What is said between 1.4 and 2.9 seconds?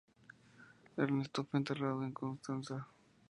fue enterrado en Constanza.